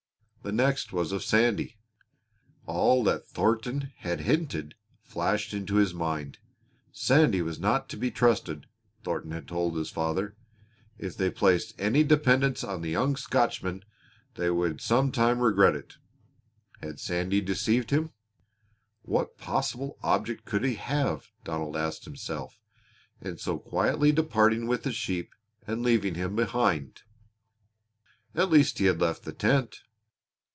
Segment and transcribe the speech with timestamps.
[0.43, 1.77] The next was of Sandy.
[2.65, 6.39] All that Thornton had hinted flashed into his mind.
[6.91, 8.65] Sandy was not to be trusted,
[9.03, 10.35] Thornton had told his father.
[10.97, 13.85] If they placed any dependence on the young Scotchman
[14.33, 15.97] they would some time regret it.
[16.81, 18.09] Had Sandy deceived him?
[19.03, 22.59] What possible object could he have, Donald asked himself,
[23.21, 25.35] in so quietly departing with the sheep
[25.67, 27.03] and leaving him behind?
[28.33, 29.83] At least he had left the tent.